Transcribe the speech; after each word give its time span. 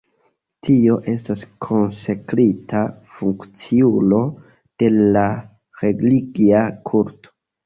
Tio 0.67 0.93
estas 1.11 1.43
konsekrita 1.65 2.81
funkciulo 3.17 4.23
de 4.85 4.91
religia 4.97 6.65
kulto. 6.91 7.35